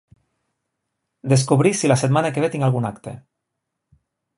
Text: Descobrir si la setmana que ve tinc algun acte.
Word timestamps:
Descobrir 1.35 1.75
si 1.83 1.93
la 1.93 2.01
setmana 2.05 2.33
que 2.39 2.45
ve 2.47 2.53
tinc 2.57 2.69
algun 2.71 2.93
acte. 2.95 3.19